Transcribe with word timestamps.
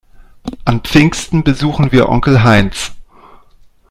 An 0.65 0.79
Pfingsten 0.83 1.43
besuchen 1.43 1.91
wir 1.91 2.09
Onkel 2.09 2.41
Heinz. 2.43 2.93